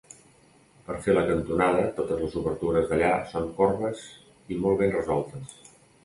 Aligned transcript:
Per 0.85 0.93
fer 1.07 1.13
la 1.17 1.23
cantonada 1.25 1.83
totes 1.99 2.23
les 2.23 2.37
obertures 2.41 2.87
d'allà 2.91 3.11
són 3.33 3.45
corbes 3.59 4.01
i 4.55 4.57
molt 4.63 4.81
ben 4.81 4.95
resoltes. 4.97 5.53